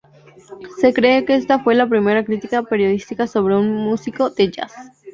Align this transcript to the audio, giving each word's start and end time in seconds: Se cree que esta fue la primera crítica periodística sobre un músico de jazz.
Se 0.79 0.95
cree 0.95 1.25
que 1.25 1.35
esta 1.35 1.59
fue 1.59 1.75
la 1.75 1.85
primera 1.87 2.25
crítica 2.25 2.63
periodística 2.63 3.27
sobre 3.27 3.55
un 3.55 3.69
músico 3.71 4.31
de 4.31 4.49
jazz. 4.49 4.73